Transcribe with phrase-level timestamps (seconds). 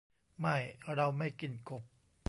[0.39, 0.57] ไม่
[0.93, 1.83] เราไม่กินกบ